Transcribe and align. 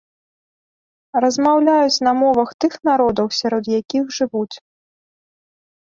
Размаўляюць 1.25 2.03
на 2.09 2.15
мовах 2.21 2.49
тых 2.65 2.73
народаў, 2.89 3.27
сярод 3.41 3.63
якіх 3.79 4.03
жывуць. 4.19 4.55